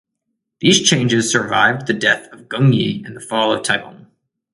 [0.61, 4.07] These changes survived the death of Gung Ye and the fall of Taebong.